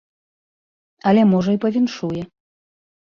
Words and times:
Але 1.11 1.21
можа 1.35 1.49
і 1.59 1.63
павіншуе. 1.67 2.21